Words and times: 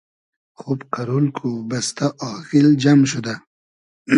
خوب 0.59 0.79
قئرول 0.93 1.25
کو، 1.37 1.49
بئستۂ 1.69 2.07
آغیل 2.31 2.67
جئم 2.81 2.99
شودۂ 3.09 3.35